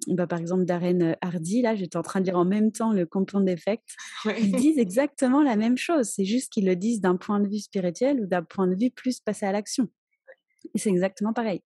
[0.08, 3.06] bah, par exemple Darren Hardy, là j'étais en train de lire en même temps le
[3.06, 3.84] Compound Effect,
[4.38, 7.60] ils disent exactement la même chose, c'est juste qu'ils le disent d'un point de vue
[7.60, 9.88] spirituel ou d'un point de vue plus passé à l'action.
[10.74, 11.62] Et c'est exactement pareil.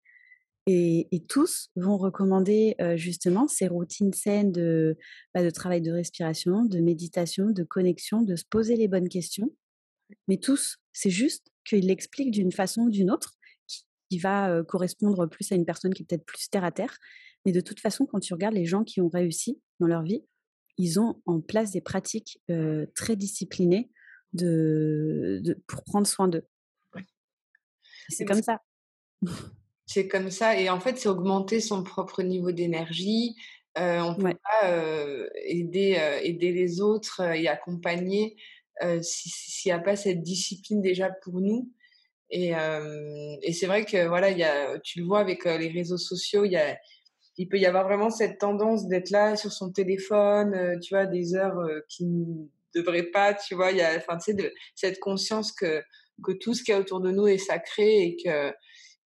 [0.68, 4.96] Et, tous vont recommander justement ces routines saines de,
[5.34, 9.50] bah, de travail de respiration, de méditation, de connexion, de se poser les bonnes questions.
[10.28, 13.34] Mais tous, c'est juste qu'ils l'expliquent d'une façon ou d'une autre
[13.66, 16.98] qui, va correspondre plus à une personne qui est peut-être plus terre à terre.
[17.44, 20.24] Mais de toute façon, quand tu regardes les gens qui ont réussi dans leur vie,
[20.78, 22.40] ils ont en place des pratiques
[22.94, 23.90] très disciplinées
[24.32, 26.46] de, pour prendre soin d'eux.
[28.08, 28.60] C'est comme ça.
[29.86, 30.58] C'est comme ça.
[30.58, 33.36] Et en fait, c'est augmenter son propre niveau d'énergie.
[33.76, 38.36] Euh, on peut pas euh, aider, aider les autres et accompagner
[39.02, 41.70] s'il n'y a pas cette discipline déjà pour nous.
[42.30, 42.52] Et,
[43.42, 46.52] et c'est vrai que voilà, y a, tu le vois avec les réseaux sociaux, il,
[46.52, 46.78] y a,
[47.38, 51.34] il peut y avoir vraiment cette tendance d'être là sur son téléphone, tu vois, des
[51.34, 53.70] heures qui ne devraient pas, tu vois.
[53.70, 55.82] Il y a, enfin, tu sais, de, cette conscience que,
[56.22, 58.52] que tout ce qui est autour de nous est sacré et que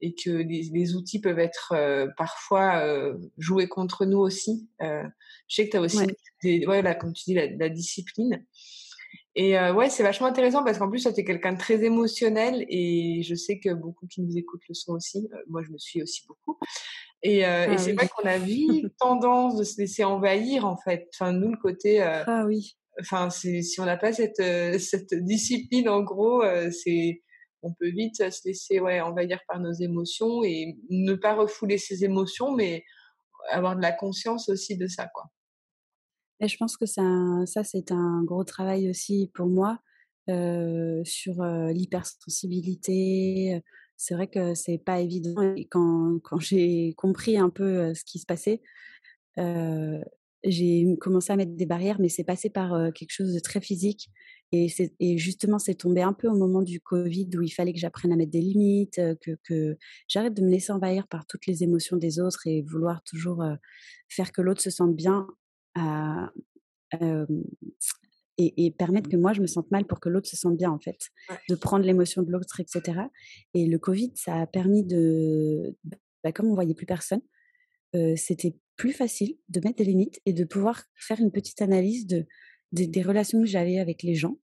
[0.01, 4.69] et que les, outils peuvent être euh, parfois euh, joués contre nous aussi.
[4.81, 5.03] Euh,
[5.47, 6.05] je sais que tu as aussi,
[6.43, 8.45] Des, ouais, là, comme tu dis, la, discipline.
[9.35, 13.21] Et ouais, c'est vachement intéressant parce qu'en plus, tu es quelqu'un de très émotionnel et
[13.23, 15.27] je sais que beaucoup qui nous écoutent le sont aussi.
[15.49, 16.57] moi, je me suis aussi beaucoup.
[17.21, 21.09] Et, ah et c'est vrai qu'on a vite tendance de se laisser envahir, en fait.
[21.13, 22.01] Enfin, nous, le côté.
[22.01, 22.77] ah oui.
[23.01, 24.41] Enfin, si on n'a pas cette,
[24.79, 27.21] cette discipline, en gros, c'est
[27.65, 32.05] on peut vite se laisser ouais, envahir par nos émotions et ne pas refouler ses
[32.05, 32.83] émotions, mais
[33.49, 35.07] avoir de la conscience aussi de ça.
[35.13, 35.23] Quoi.
[36.41, 39.79] Et je pense que ça, c'est un gros travail aussi pour moi
[40.27, 43.61] sur l'hypersensibilité.
[43.97, 45.55] C'est vrai que c'est pas évident.
[45.55, 48.61] Et quand, j'ai compris un peu ce qui se passait,
[50.43, 54.09] j'ai commencé à mettre des barrières, mais c'est passé par quelque chose de très physique.
[54.51, 58.11] Et, justement, c'est tombé un peu au moment du Covid où il fallait que j'apprenne
[58.11, 62.19] à mettre des limites, que, j'arrête de me laisser envahir par toutes les émotions des
[62.19, 63.43] autres et vouloir toujours
[64.09, 65.27] faire que l'autre se sente bien
[68.37, 70.79] et, permettre que moi je me sente mal pour que l'autre se sente bien en
[70.79, 71.09] fait,
[71.49, 72.99] de prendre l'émotion de l'autre, etc.
[73.53, 75.75] Et le Covid, ça a permis de,
[76.23, 77.21] bah, comme on voyait plus personne,
[78.15, 82.25] c'était plus facile de mettre des limites et de pouvoir faire une petite analyse de
[82.71, 84.37] des, relations que j'avais avec les gens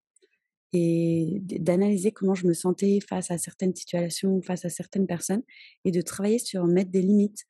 [0.73, 5.43] et d'analyser comment je me sentais face à certaines situations, face à certaines personnes,
[5.85, 7.45] et de travailler sur mettre des limites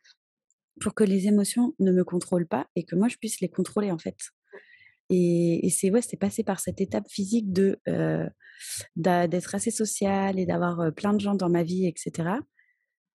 [0.80, 3.90] pour que les émotions ne me contrôlent pas et que moi je puisse les contrôler
[3.90, 4.16] en fait.
[5.10, 8.26] Et, c'est ouais, c'est passé par cette étape physique de euh,
[8.96, 12.30] d'être assez sociale et d'avoir plein de gens dans ma vie, etc.,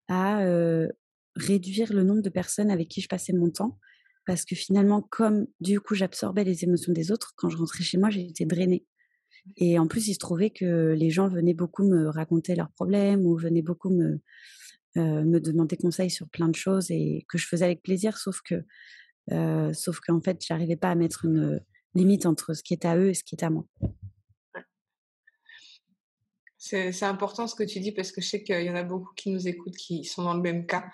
[0.08, 0.88] à euh,
[1.36, 3.80] réduire le nombre de personnes avec qui je passais mon temps
[4.28, 7.98] parce que finalement, comme du coup j'absorbais les émotions des autres, quand je rentrais chez
[7.98, 8.86] moi, j'étais drainée.
[9.56, 13.26] Et en plus, il se trouvait que les gens venaient beaucoup me raconter leurs problèmes
[13.26, 14.20] ou venaient beaucoup me,
[14.98, 18.42] euh, me demander conseil sur plein de choses et que je faisais avec plaisir, sauf
[18.42, 18.64] que,
[19.32, 21.62] euh, sauf qu'en fait, j'arrivais pas à mettre une
[21.94, 23.66] limite entre ce qui est à eux et ce qui est à moi.
[26.60, 29.14] C'est important ce que tu dis parce que je sais qu'il y en a beaucoup
[29.16, 30.86] qui nous écoutent qui sont dans le même cas.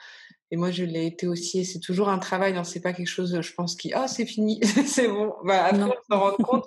[0.51, 1.61] Et moi, je l'ai été aussi.
[1.61, 2.55] Et c'est toujours un travail.
[2.55, 5.33] Hein, c'est pas quelque chose, je pense, qui, oh, c'est fini, c'est bon.
[5.43, 6.65] Bah, après, on s'en rend compte.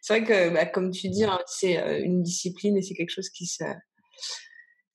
[0.00, 3.10] c'est vrai que, bah, comme tu dis, hein, c'est euh, une discipline et c'est quelque
[3.10, 3.62] chose qui se,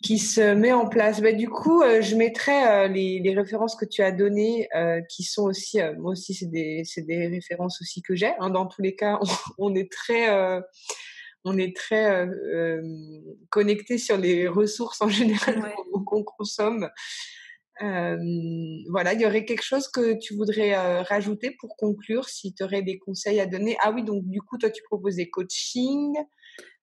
[0.03, 1.21] qui se met en place.
[1.21, 4.69] Bah, du coup, euh, je mettrai euh, les, les, références que tu as données,
[5.09, 8.33] qui sont aussi, moi aussi, c'est des, des, références aussi que j'ai.
[8.39, 8.49] Hein.
[8.49, 9.19] Dans tous les cas,
[9.57, 10.29] on, est très
[11.43, 12.27] on est très
[13.49, 15.73] connecté sur les ressources en général
[16.05, 16.89] qu'on consomme.
[17.79, 22.83] voilà, il y aurait quelque chose que tu voudrais rajouter pour conclure, si tu aurais
[22.83, 23.77] des conseils à donner?
[23.81, 26.17] Ah oui, donc du coup, toi, tu proposes des coachings.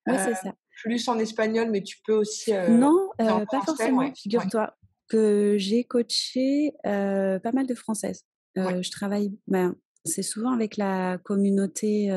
[0.07, 0.55] Oui, c'est ça.
[0.83, 2.53] Plus en espagnol, mais tu peux aussi.
[2.53, 4.13] non, pas forcément.
[4.15, 4.77] Figure-toi
[5.09, 8.25] que j'ai coaché pas mal de Françaises.
[8.57, 9.75] Je travaille, ben,
[10.05, 12.11] c'est souvent avec la communauté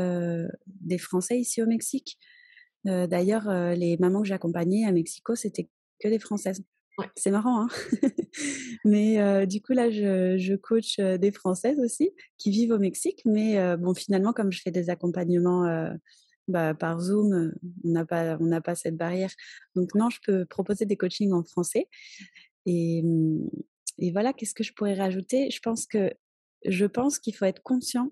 [0.68, 2.18] des Français ici au Mexique.
[2.86, 5.70] D'ailleurs, les mamans que j'accompagnais à Mexico, c'était
[6.00, 6.64] que des Françaises.
[7.16, 7.68] C'est marrant, hein
[8.86, 13.22] Mais du coup, là, je, je, coach des Françaises aussi qui vivent au Mexique.
[13.26, 15.92] Mais bon, finalement, comme je fais des accompagnements
[16.48, 19.32] bah, par Zoom, on n'a pas, on pas cette barrière.
[19.76, 21.88] Donc, non, je peux proposer des coachings en français.
[22.66, 23.50] Et, mmh,
[24.00, 25.50] et voilà, qu'est-ce que je pourrais rajouter?
[25.52, 26.12] Je pense que
[26.66, 28.12] je pense qu'il faut être conscient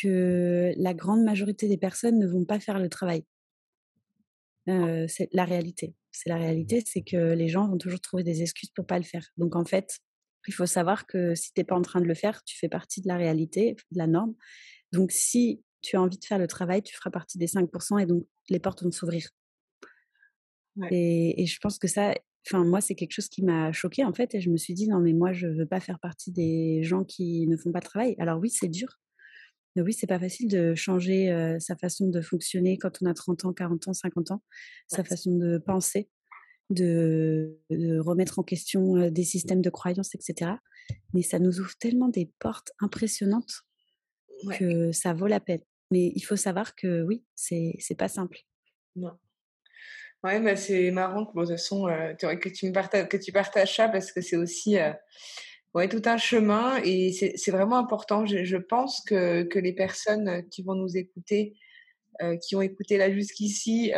[0.00, 3.24] que la grande majorité des personnes ne vont pas faire le travail.
[4.66, 5.94] c'est la réalité.
[6.12, 9.04] C'est la réalité, c'est que les gens vont toujours trouver des excuses pour pas le
[9.04, 9.26] faire.
[9.36, 9.98] Donc en fait,
[10.46, 12.68] il faut savoir que si tu n'es pas en train de le faire, tu fais
[12.68, 14.34] partie de la réalité, de la norme.
[14.92, 18.06] Donc si tu as envie de faire le travail, tu feras partie des 5% et
[18.06, 19.28] donc les portes vont s'ouvrir.
[20.90, 22.14] Et, je pense que ça,
[22.46, 24.34] enfin moi, c'est quelque chose qui m'a choquée en fait.
[24.34, 27.04] Et je me suis dit, non, mais moi, je veux pas faire partie des gens
[27.04, 28.14] qui ne font pas de travail.
[28.18, 29.00] Alors oui, c'est dur.
[29.76, 33.44] Mais oui, c'est pas facile de changer sa façon de fonctionner quand on a 30
[33.44, 34.42] ans, 40 ans, 50 ans,
[34.86, 36.08] sa façon de penser,
[36.70, 37.58] de,
[38.00, 40.52] remettre en question des systèmes de croyances, etc.
[41.12, 43.67] Mais ça nous ouvre tellement des portes impressionnantes
[44.58, 45.62] que ça vaut la peine.
[45.90, 48.38] Mais il faut savoir que oui, c'est pas simple.
[48.96, 49.12] Non.
[50.24, 53.88] Ouais, bah c'est marrant que, bon, de que, tu me partages, que tu partages ça
[53.88, 54.76] parce que c'est aussi
[55.74, 58.26] ouais, tout un chemin et c'est vraiment important.
[58.26, 61.54] Je, je, pense que, que les personnes qui vont nous écouter,
[62.42, 63.92] qui ont écouté là jusqu'ici,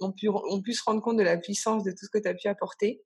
[0.00, 2.28] ont, pu, ont pu se rendre compte de la puissance de tout ce que tu
[2.28, 3.02] as pu apporter.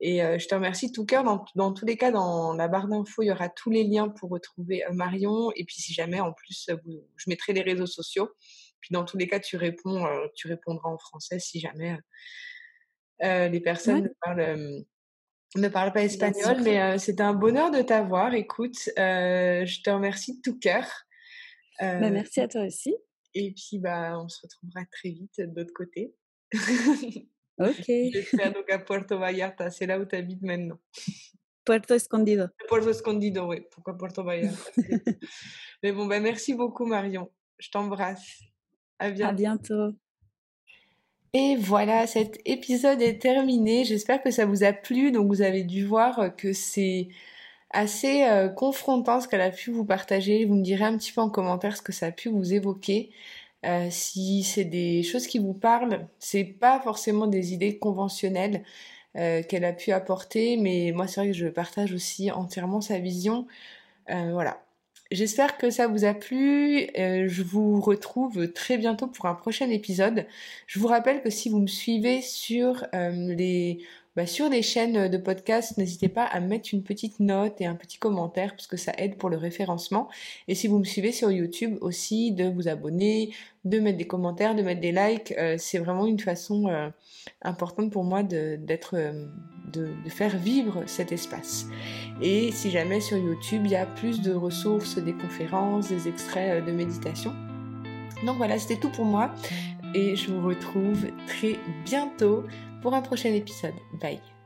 [0.00, 1.24] Et je te remercie de tout cœur.
[1.24, 4.08] Dans, dans, tous les cas, dans la barre d'infos, il y aura tous les liens
[4.08, 5.50] pour retrouver Marion.
[5.56, 6.70] Et puis, si jamais, en plus,
[7.16, 8.30] je mettrai les réseaux sociaux.
[8.80, 11.98] Puis, dans tous les cas, tu réponds, tu répondras en français si jamais
[13.20, 14.84] les personnes ne, parlent,
[15.56, 16.62] ne, parlent, pas espagnol.
[16.62, 18.34] Mais c'est un bonheur de t'avoir.
[18.34, 20.84] Écoute, je te remercie de tout cœur.
[21.80, 22.94] Bah, merci à toi aussi.
[23.34, 26.14] Et puis, bah, on se retrouvera très vite de l'autre côté.
[27.58, 27.86] Ok.
[28.54, 30.78] Donc à Puerto Vallarta, c'est là où tu habites maintenant.
[31.64, 32.46] Puerto Escondido.
[32.68, 33.62] Puerto Escondido, oui.
[33.70, 34.58] Pourquoi Puerto Vallarta
[35.82, 37.30] Mais bon, ben merci beaucoup Marion.
[37.58, 38.40] Je t'embrasse.
[38.98, 39.30] À bientôt.
[39.30, 39.98] À bientôt.
[41.34, 43.84] Et voilà, cet épisode est terminé.
[43.84, 45.12] J'espère que ça vous a plu.
[45.12, 47.08] Donc vous avez dû voir que c'est
[47.70, 50.46] assez euh, confrontant ce qu'elle a pu vous partager.
[50.46, 53.12] Vous me direz un petit peu en commentaire ce que ça a pu vous évoquer.
[53.66, 58.62] Euh, si c'est des choses qui vous parlent, c'est pas forcément des idées conventionnelles
[59.16, 62.98] euh, qu'elle a pu apporter, mais moi c'est vrai que je partage aussi entièrement sa
[62.98, 63.46] vision.
[64.10, 64.62] Euh, voilà.
[65.10, 66.86] J'espère que ça vous a plu.
[66.94, 70.26] je vous retrouve très bientôt pour un prochain épisode.
[70.66, 73.80] Je vous rappelle que si vous me suivez sur les
[74.18, 77.76] bah, sur des chaînes de podcast, n'hésitez pas à mettre une petite note et un
[77.76, 80.08] petit commentaire parce que ça aide pour le référencement.
[80.48, 83.30] Et si vous me suivez sur YouTube aussi, de vous abonner,
[83.64, 86.88] de mettre des commentaires, de mettre des likes, euh, c'est vraiment une façon euh,
[87.42, 89.28] importante pour moi d'être, euh,
[89.72, 91.66] de, faire vivre cet espace.
[92.20, 96.66] Et si jamais sur YouTube il y a plus de ressources, des conférences, des extraits
[96.66, 97.32] de méditation.
[98.26, 99.32] Donc voilà, c'était tout pour moi
[99.94, 102.44] et je vous retrouve très bientôt
[102.82, 103.74] pour un prochain épisode.
[104.00, 104.37] Bye